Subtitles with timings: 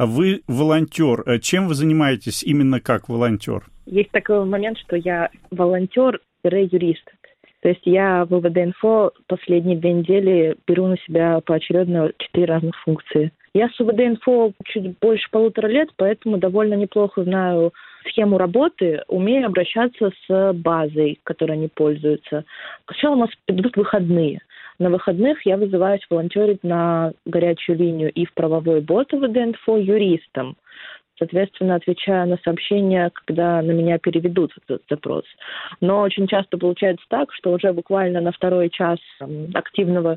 [0.00, 1.24] А вы волонтер.
[1.26, 3.64] Э, чем вы занимаетесь именно как волонтер?
[3.84, 7.04] Есть такой момент, что я волонтер-юрист.
[7.60, 13.30] То есть я в ВВД-инфо последние две недели беру на себя поочередно четыре разных функции.
[13.52, 17.74] Я с ВВД-инфо чуть больше полутора лет, поэтому довольно неплохо знаю
[18.08, 22.46] схему работы, умею обращаться с базой, которой они пользуются.
[22.86, 24.40] Сначала у нас идут выходные.
[24.80, 30.56] На выходных я вызываюсь волонтерить на горячую линию и в правовой бот ВД-инфо юристом
[31.18, 35.24] соответственно, отвечаю на сообщения, когда на меня переведут этот запрос.
[35.82, 38.98] Но очень часто получается так, что уже буквально на второй час
[39.52, 40.16] активного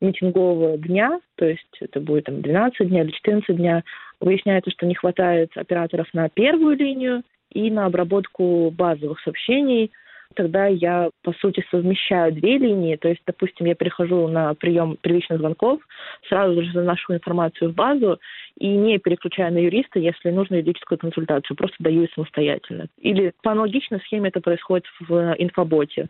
[0.00, 3.84] митингового дня, то есть это будет там 12 дней или 14 дня,
[4.18, 9.92] выясняется, что не хватает операторов на первую линию и на обработку базовых сообщений–
[10.34, 12.96] тогда я, по сути, совмещаю две линии.
[12.96, 15.80] То есть, допустим, я перехожу на прием первичных звонков,
[16.28, 18.20] сразу же заношу информацию в базу
[18.58, 22.86] и не переключаю на юриста, если нужно юридическую консультацию, просто даю ее самостоятельно.
[22.98, 26.08] Или по аналогичной схеме это происходит в инфоботе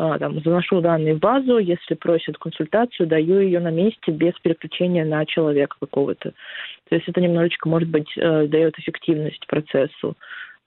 [0.00, 5.04] а, там, заношу данные в базу, если просят консультацию, даю ее на месте без переключения
[5.04, 6.32] на человека какого-то.
[6.88, 10.16] То есть это немножечко, может быть, э, дает эффективность процессу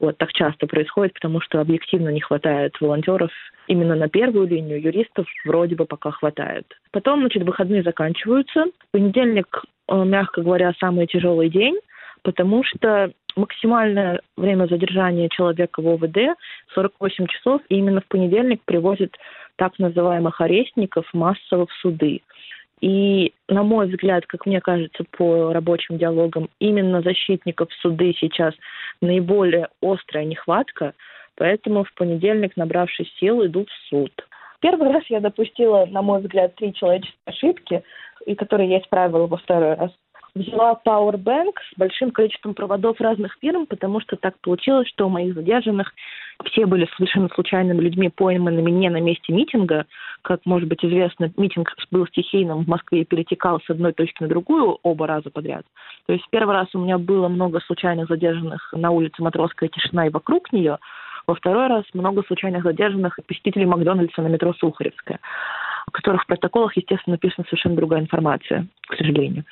[0.01, 3.31] вот так часто происходит, потому что объективно не хватает волонтеров
[3.67, 6.65] именно на первую линию, юристов вроде бы пока хватает.
[6.91, 8.65] Потом, значит, выходные заканчиваются.
[8.91, 11.79] Понедельник, э, мягко говоря, самый тяжелый день,
[12.23, 16.35] потому что максимальное время задержания человека в ОВД
[16.73, 19.15] 48 часов, и именно в понедельник привозят
[19.55, 22.21] так называемых арестников массово в суды.
[22.81, 28.53] И, на мой взгляд, как мне кажется, по рабочим диалогам, именно защитников суды сейчас
[29.01, 30.93] наиболее острая нехватка,
[31.35, 34.11] поэтому в понедельник, набравшись сил, идут в суд.
[34.61, 37.83] Первый раз я допустила, на мой взгляд, три человеческие ошибки,
[38.25, 39.91] и которые я исправила во второй раз
[40.33, 45.33] взяла Powerbank с большим количеством проводов разных фирм, потому что так получилось, что у моих
[45.33, 45.93] задержанных
[46.43, 49.85] все были совершенно случайными людьми, пойманными не на месте митинга.
[50.21, 54.29] Как, может быть, известно, митинг был стихийным в Москве и перетекал с одной точки на
[54.29, 55.65] другую оба раза подряд.
[56.05, 60.09] То есть первый раз у меня было много случайных задержанных на улице Матросская тишина и
[60.09, 60.77] вокруг нее,
[61.27, 65.19] во второй раз много случайных задержанных посетителей Макдональдса на метро Сухаревская
[65.87, 69.43] в которых в протоколах, естественно, написана совершенно другая информация, к сожалению.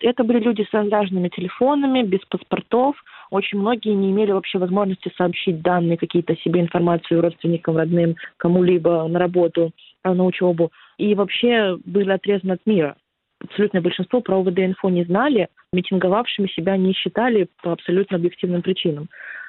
[0.00, 2.96] Это были люди с разными телефонами, без паспортов.
[3.34, 9.18] Очень многие не имели вообще возможности сообщить данные, какие-то себе информацию родственникам, родным, кому-либо на
[9.18, 9.72] работу,
[10.04, 10.70] а, на учебу.
[10.98, 12.94] И вообще были отрезаны от мира.
[13.40, 19.08] Абсолютное большинство про ОВД-инфо не знали, митинговавшими себя не считали по абсолютно объективным причинам.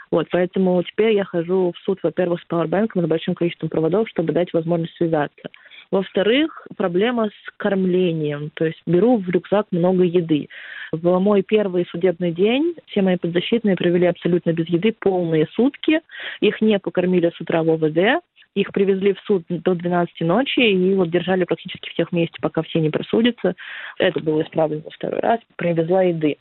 [0.09, 4.33] Вот, поэтому теперь я хожу в суд, во-первых, с пауэрбэнком с большим количеством проводов, чтобы
[4.33, 5.51] дать возможность связаться.
[5.91, 8.51] Во-вторых, проблема с кормлением.
[8.53, 10.49] То есть беру в рюкзак много еды.
[10.91, 16.01] В мой первый судебный день все мои подзащитные провели абсолютно без еды полные сутки.
[16.41, 18.23] Их не покормили с утра в ОВД.
[18.55, 22.61] Их привезли в суд до 12 ночи и вот держали практически в тех месте, пока
[22.61, 23.55] все не просудятся.
[23.97, 25.39] Это было исправлено второй раз.
[25.57, 26.37] Привезла еды.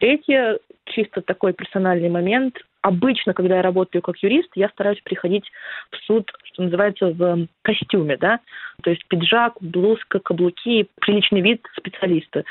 [0.00, 2.58] Третье, чисто такой персональный момент.
[2.80, 5.48] Обычно, когда я работаю как юрист, я стараюсь приходить
[5.92, 8.40] в суд, что называется, в костюме, да,
[8.82, 12.44] то есть пиджак, блузка, каблуки, приличный вид специалиста.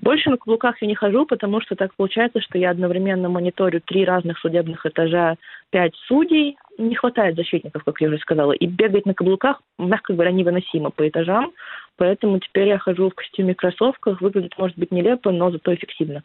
[0.00, 4.04] Больше на каблуках я не хожу, потому что так получается, что я одновременно мониторю три
[4.04, 5.36] разных судебных этажа,
[5.70, 10.30] пять судей, не хватает защитников, как я уже сказала, и бегать на каблуках, мягко говоря,
[10.30, 11.52] невыносимо по этажам,
[11.96, 16.22] поэтому теперь я хожу в костюме кроссовках, выглядит, может быть, нелепо, но зато эффективно.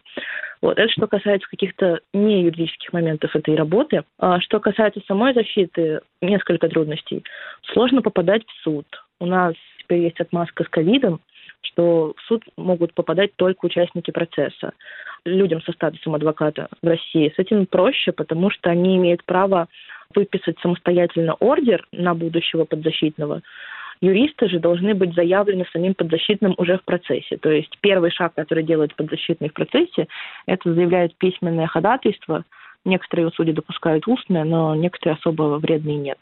[0.61, 4.03] Вот, это что касается каких-то не юридических моментов этой работы.
[4.19, 7.23] А что касается самой защиты, несколько трудностей.
[7.73, 8.85] Сложно попадать в суд.
[9.23, 11.21] У нас теперь есть отмазка с ковидом,
[11.61, 14.73] что в суд могут попадать только участники процесса.
[15.23, 19.69] Людям со статусом адвоката в России с этим проще, потому что они имеют право
[20.13, 23.43] выписать самостоятельно ордер на будущего подзащитного.
[24.01, 27.37] Юристы же должны быть заявлены самим подзащитным уже в процессе.
[27.37, 30.09] То есть первый шаг, который делает подзащитный в процессе,
[30.47, 32.43] это заявляет письменное ходатайство.
[32.83, 36.17] Некоторые судьи допускают устное, но некоторые особо вредные нет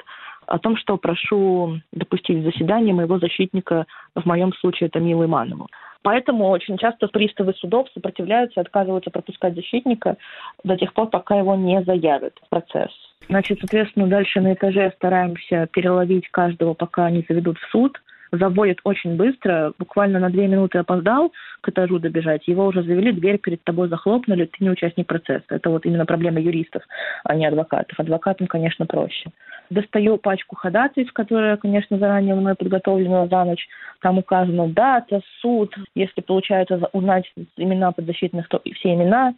[0.48, 3.86] о том, что прошу допустить заседание моего защитника,
[4.16, 5.68] в моем случае это Милу Иманову.
[6.04, 10.18] Поэтому очень часто приставы судов сопротивляются, отказываются пропускать защитника
[10.64, 12.92] до тех пор, пока его не заявят в процесс.
[13.28, 18.02] Значит, соответственно, дальше на этаже стараемся переловить каждого, пока они заведут в суд.
[18.34, 23.38] Заводят очень быстро, буквально на две минуты опоздал к этажу добежать, его уже завели, дверь
[23.38, 25.44] перед тобой захлопнули, ты не участник процесса.
[25.50, 26.82] Это вот именно проблема юристов,
[27.26, 28.00] а не адвокатов.
[28.00, 29.32] Адвокатам, конечно, проще.
[29.72, 33.70] Достаю пачку ходатайств, которая, конечно, заранее мной подготовлена за ночь.
[34.02, 35.74] Там указано дата, суд.
[35.96, 39.34] Если получается узнать имена подзащитных, то все имена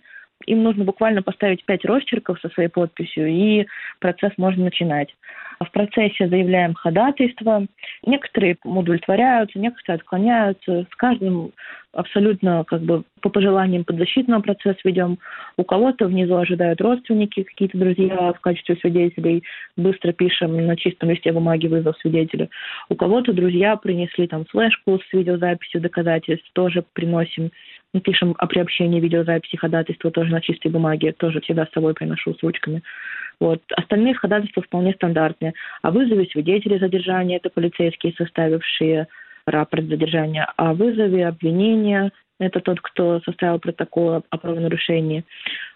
[0.47, 3.67] Им нужно буквально поставить пять росчерков со своей подписью, и
[3.99, 5.15] процесс можно начинать.
[5.63, 7.65] В процессе заявляем ходатайство.
[8.05, 10.85] Некоторые удовлетворяются, некоторые отклоняются.
[10.91, 11.51] С каждым
[11.93, 15.19] абсолютно как бы по пожеланиям подзащитного процесса ведем.
[15.57, 19.43] У кого-то внизу ожидают родственники, какие-то друзья в качестве свидетелей.
[19.77, 22.49] Быстро пишем на чистом листе бумаги вызов свидетеля.
[22.89, 27.51] У кого-то друзья принесли там флешку с видеозаписью доказательств, тоже приносим.
[27.93, 32.33] Мы пишем о приобщении видеозаписи ходатайства тоже на чистой бумаге, тоже всегда с собой приношу
[32.33, 32.81] с ручками.
[33.39, 33.61] Вот.
[33.75, 35.53] Остальные ходатайства вполне стандартные.
[35.81, 39.07] О вызове свидетелей задержания, это полицейские, составившие
[39.45, 45.23] рапорт задержания, о вызове обвинения, это тот, кто составил протокол о правонарушении,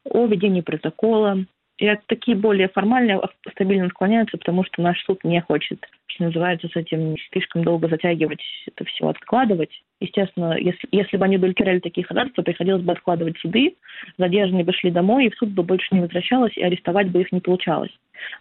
[0.06, 1.45] о ведении протокола,
[1.77, 3.21] и такие более формальные
[3.51, 8.41] стабильно склоняются, потому что наш суд не хочет, что называется, с этим слишком долго затягивать
[8.65, 9.69] это все, откладывать.
[10.00, 13.75] Естественно, если, если бы они удовлетворяли такие ходатайства, приходилось бы откладывать суды,
[14.18, 17.31] задержанные бы шли домой, и в суд бы больше не возвращалось, и арестовать бы их
[17.31, 17.91] не получалось.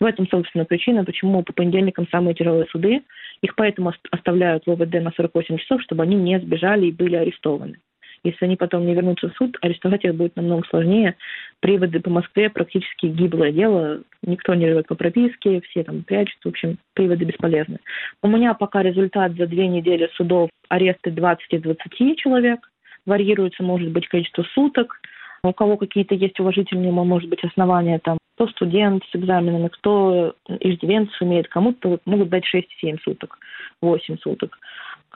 [0.00, 3.03] В этом, собственно, причина, почему по понедельникам самые тяжелые суды.
[3.43, 7.79] Их поэтому оставляют в ОВД на 48 часов, чтобы они не сбежали и были арестованы.
[8.25, 11.17] Если они потом не вернутся в суд, арестовать их будет намного сложнее.
[11.61, 14.03] Приводы по Москве практически гиблое дело.
[14.23, 16.41] Никто не живет по прописке, все там прячутся.
[16.45, 17.79] В общем, приводы бесполезны.
[18.23, 22.61] У меня пока результат за две недели судов аресты 20 из 20 человек.
[23.05, 25.01] Варьируется, может быть, количество суток.
[25.43, 31.23] У кого какие-то есть уважительные, может быть, основания, там, кто студент с экзаменами, кто иждивенцев
[31.23, 33.39] имеет, кому-то могут дать 6-7 суток,
[33.81, 34.59] 8 суток.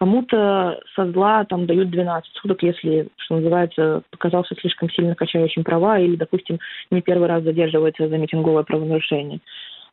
[0.00, 5.98] Кому-то со зла там дают 12 суток, если, что называется, показался слишком сильно качающим права
[5.98, 6.58] или, допустим,
[6.90, 9.40] не первый раз задерживается за митинговое правонарушение.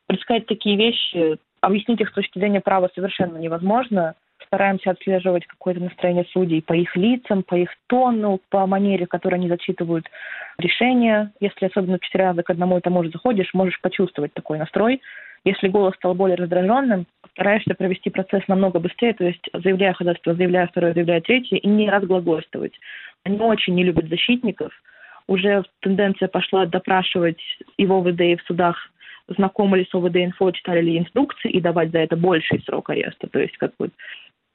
[0.07, 4.15] Предсказать такие вещи, объяснить их с точки зрения права совершенно невозможно.
[4.45, 9.35] Стараемся отслеживать какое-то настроение судей по их лицам, по их тону, по манере, в которой
[9.35, 10.05] они зачитывают
[10.57, 11.33] решения.
[11.41, 15.01] Если особенно четыре раза к одному и тому же заходишь, можешь почувствовать такой настрой.
[15.43, 17.07] Если голос стал более раздраженным,
[17.37, 21.87] стараешься провести процесс намного быстрее, то есть заявляя ходатайство, заявляя второе, заявляя третье, и не
[21.87, 22.73] разглагольствовать.
[23.23, 24.73] Они очень не любят защитников.
[25.27, 27.39] Уже тенденция пошла допрашивать
[27.77, 28.75] и в ОВД, и в судах
[29.27, 33.27] знакомы ли с ОВД-инфо, читали ли инструкции и давать за это больший срок ареста.
[33.27, 33.91] То есть как бы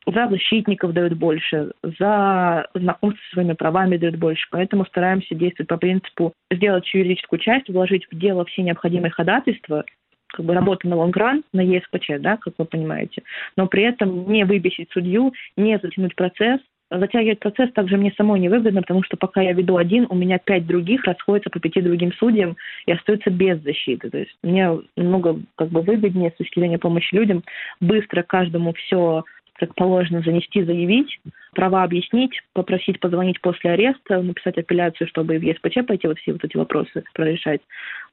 [0.04, 4.48] за защитников дают больше, за знакомство со своими правами дают больше.
[4.50, 9.84] Поэтому стараемся действовать по принципу сделать юридическую часть, вложить в дело все необходимые ходатайства,
[10.32, 13.22] как бы работа на лонгран, на ЕСПЧ, да, как вы понимаете,
[13.56, 16.60] но при этом не выбесить судью, не затянуть процесс,
[16.98, 20.66] затягивать процесс также мне самой невыгодно, потому что пока я веду один, у меня пять
[20.66, 22.56] других расходятся по пяти другим судьям
[22.86, 24.10] и остаются без защиты.
[24.10, 27.42] То есть мне много как бы выгоднее с точки зрения помощи людям
[27.80, 31.20] быстро каждому все как положено занести, заявить,
[31.54, 36.44] права объяснить, попросить позвонить после ареста, написать апелляцию, чтобы в ЕСПЧ пойти вот все вот
[36.44, 37.60] эти вопросы прорешать.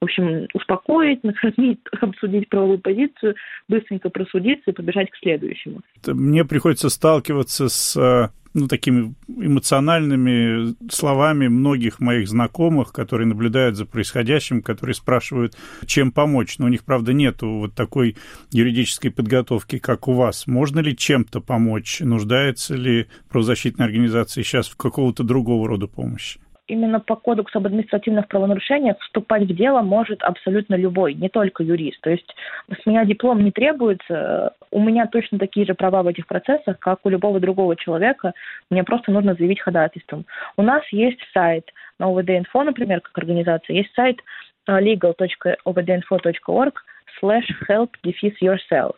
[0.00, 3.34] В общем, успокоить, накормить, обсудить правовую позицию,
[3.68, 5.80] быстренько просудиться и побежать к следующему.
[6.06, 13.86] Мне приходится сталкиваться с э, ну, такими эмоциональными словами многих моих знакомых, которые наблюдают за
[13.86, 15.56] происходящим, которые спрашивают,
[15.86, 16.58] чем помочь.
[16.58, 18.16] Но у них, правда, нет вот такой
[18.50, 20.46] юридической подготовки, как у вас.
[20.46, 22.00] Можно ли чем-то помочь?
[22.00, 26.40] Нуждается ли правозащитная организация сейчас в какого-то другого рода помощи?
[26.70, 32.00] Именно по кодексу об административных правонарушениях вступать в дело может абсолютно любой, не только юрист.
[32.00, 32.34] То есть
[32.70, 37.00] с меня диплом не требуется, у меня точно такие же права в этих процессах, как
[37.04, 38.32] у любого другого человека.
[38.70, 40.24] Мне просто нужно заявить ходатайством.
[40.56, 44.20] У нас есть сайт на ОВД-инфо, например, как организация, есть сайт
[44.68, 46.74] legal.ovdinfo.org
[47.20, 48.94] slash help yourself.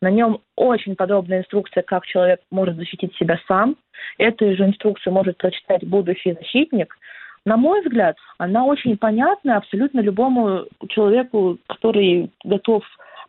[0.00, 3.76] На нем очень подробная инструкция, как человек может защитить себя сам.
[4.18, 6.94] Эту же инструкцию может прочитать будущий защитник.
[7.44, 12.82] На мой взгляд, она очень понятна абсолютно любому человеку, который готов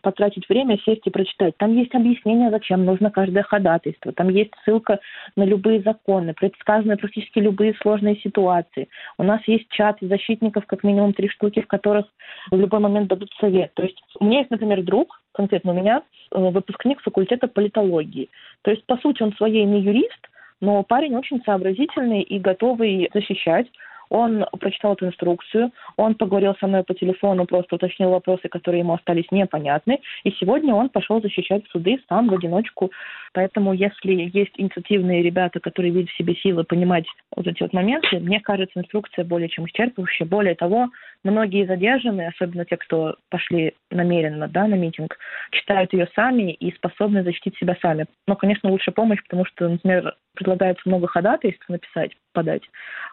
[0.05, 1.57] потратить время, сесть и прочитать.
[1.57, 4.11] Там есть объяснение, зачем нужно каждое ходатайство.
[4.13, 4.99] Там есть ссылка
[5.35, 8.87] на любые законы, предсказаны практически любые сложные ситуации.
[9.17, 12.05] У нас есть чат защитников, как минимум три штуки, в которых
[12.51, 13.73] в любой момент дадут совет.
[13.73, 18.29] То есть у меня есть, например, друг, конкретно у меня, э, выпускник факультета политологии.
[18.61, 20.29] То есть, по сути, он своей не юрист,
[20.61, 23.67] но парень очень сообразительный и готовый защищать
[24.09, 28.93] он прочитал эту инструкцию, он поговорил со мной по телефону, просто уточнил вопросы, которые ему
[28.93, 32.91] остались непонятны, и сегодня он пошел защищать суды сам в одиночку.
[33.33, 38.19] Поэтому, если есть инициативные ребята, которые видят в себе силы понимать вот эти вот моменты,
[38.19, 40.25] мне кажется, инструкция более чем исчерпывающая.
[40.25, 40.89] Более того,
[41.25, 45.17] многие задержанные, особенно те, кто пошли намеренно да, на митинг,
[45.51, 48.05] читают ее сами и способны защитить себя сами.
[48.27, 52.63] Но, конечно, лучше помощь, потому что, например, предлагается много ходатайств написать, подать.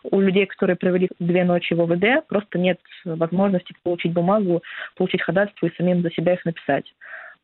[0.04, 4.62] У людей, которые провели две ночи в ОВД, просто нет возможности получить бумагу,
[4.96, 6.92] получить ходатайство и самим за себя их написать.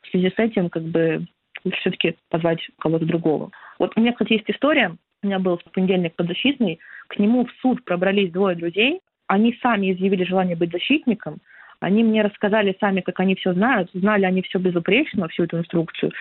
[0.02, 1.26] В связи с этим, как бы,
[1.64, 3.50] лучше все-таки позвать кого-то другого.
[3.78, 4.96] Вот у меня, кстати, есть история.
[5.22, 6.78] У меня был в понедельник подзащитный.
[7.08, 9.00] К нему в суд пробрались двое друзей.
[9.28, 11.38] Они сами изъявили желание быть защитником.
[11.80, 13.90] Они мне рассказали сами, как они все знают.
[13.94, 16.12] Знали они все безупречно, всю эту инструкцию.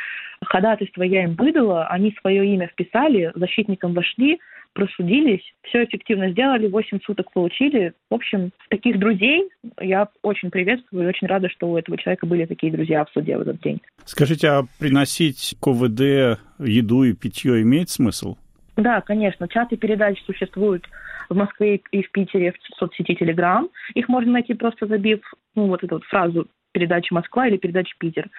[0.45, 1.87] Ходатайство я им выдала.
[1.87, 4.39] Они свое имя вписали, защитником вошли,
[4.73, 7.93] просудились, все эффективно сделали, 8 суток получили.
[8.11, 9.49] В общем, таких друзей
[9.81, 13.37] я очень приветствую и очень рада, что у этого человека были такие друзья в суде
[13.37, 13.81] в этот день.
[14.05, 18.37] Скажите, а приносить КВД еду и питье имеет смысл?
[18.75, 19.47] Да, конечно.
[19.47, 20.87] Чаты передач существуют
[21.29, 23.69] в Москве и в Питере в соцсети Телеграм.
[23.93, 25.21] Их можно найти просто забив
[25.55, 28.29] ну, вот эту вот фразу передача Москва или передача Питер.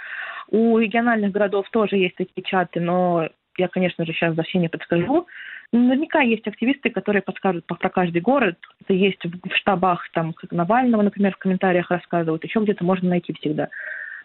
[0.49, 3.28] У региональных городов тоже есть такие чаты, но
[3.59, 5.26] я, конечно же, сейчас за все не подскажу.
[5.73, 8.57] Наверняка есть активисты, которые подскажут про каждый город.
[8.83, 12.45] Это есть в штабах там Навального, например, в комментариях рассказывают.
[12.45, 13.68] Еще где-то можно найти всегда.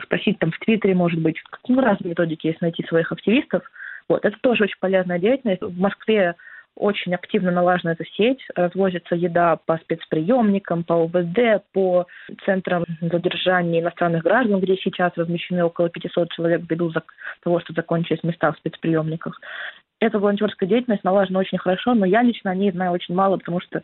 [0.01, 1.41] Спросить там в Твиттере, может быть.
[1.67, 3.63] Ну, разные методики есть найти своих активистов.
[4.08, 5.62] Вот, это тоже очень полезная деятельность.
[5.62, 6.36] В Москве
[6.75, 12.07] очень активно налажена эта сеть, развозится еда по спецприемникам, по ОВД, по
[12.45, 16.91] центрам задержания иностранных граждан, где сейчас размещены около 500 человек ввиду
[17.43, 19.39] того, что закончились места в спецприемниках
[20.03, 23.60] эта волонтерская деятельность налажена очень хорошо, но я лично о ней знаю очень мало, потому
[23.62, 23.81] что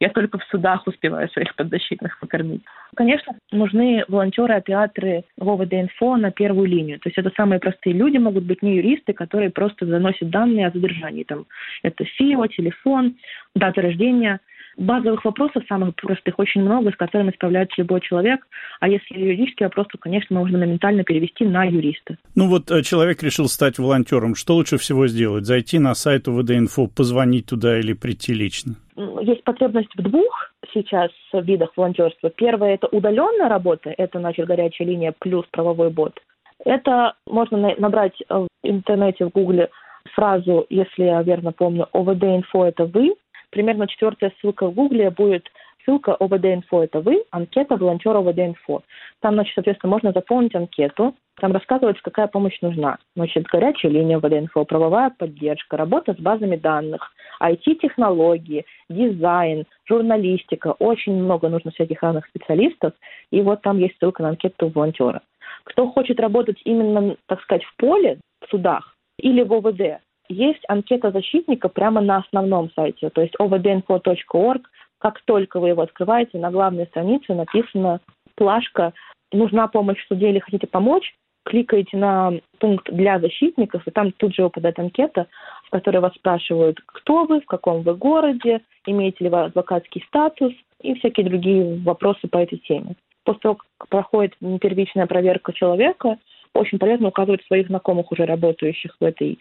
[0.00, 2.62] я только в судах успеваю своих подзащитных покормить.
[2.94, 6.98] Конечно, нужны волонтеры, операторы ВОВД-инфо на первую линию.
[6.98, 10.70] То есть это самые простые люди, могут быть не юристы, которые просто заносят данные о
[10.70, 11.24] задержании.
[11.24, 11.46] Там,
[11.82, 13.16] это ФИО, телефон,
[13.54, 14.40] дата рождения–
[14.76, 18.46] базовых вопросов, самых простых, очень много, с которыми справляется любой человек.
[18.80, 22.16] А если юридический вопрос, то, конечно, можно моментально перевести на юриста.
[22.34, 24.34] Ну вот э, человек решил стать волонтером.
[24.34, 25.44] Что лучше всего сделать?
[25.44, 28.74] Зайти на сайт УВД-инфо, позвонить туда или прийти лично?
[29.22, 32.30] Есть потребность в двух сейчас видах волонтерства.
[32.30, 36.18] Первое– это удаленная работа, это, значит, горячая линия плюс правовой бот.
[36.64, 39.68] Это можно набрать в интернете, в гугле
[40.14, 43.14] фразу, если я верно помню, ОВД-инфо– это вы,
[43.52, 45.48] примерно четвертая ссылка в Гугле будет
[45.84, 48.82] ссылка ОВД-инфо, это вы, анкета волонтера ОВД-инфо.
[49.20, 52.98] Там, значит, соответственно, можно заполнить анкету, там рассказывается, какая помощь нужна.
[53.16, 60.74] Значит, горячая линия ОВД-инфо, правовая поддержка, работа с базами данных, IT-технологии, дизайн, журналистика.
[60.78, 62.92] Очень много нужно всяких разных специалистов.
[63.30, 65.22] И вот там есть ссылка на анкету волонтера.
[65.64, 71.10] Кто хочет работать именно, так сказать, в поле, в судах или в ОВД, есть анкета
[71.10, 74.62] защитника прямо на основном сайте, то есть ovdinfo.org.
[74.98, 78.00] Как только вы его открываете, на главной странице написано
[78.36, 78.92] плашка
[79.32, 81.14] «Нужна помощь в суде или хотите помочь?»
[81.44, 85.26] кликаете на пункт для защитников, и там тут же выпадает анкета,
[85.64, 90.52] в которой вас спрашивают, кто вы, в каком вы городе, имеете ли вы адвокатский статус
[90.80, 92.94] и всякие другие вопросы по этой теме.
[93.24, 96.18] После того, как проходит первичная проверка человека,
[96.54, 99.38] очень полезно указывать своих знакомых, уже работающих в этой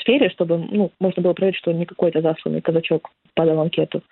[0.00, 4.02] сфере, чтобы ну, можно было проверить, что не какой-то засланный казачок подал анкету.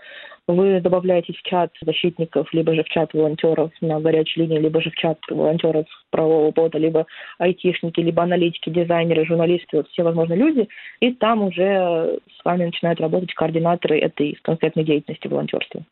[0.47, 4.91] Вы добавляетесь в чат защитников, либо же в чат волонтеров на горячей линии, либо же
[4.91, 7.07] в чат волонтеров правового бота, либо
[7.39, 10.69] айтишники, либо аналитики, дизайнеры, журналисты, вот все возможные люди,
[11.01, 15.83] и там уже с вами начинают работать координаторы этой конкретной деятельности волонтерства.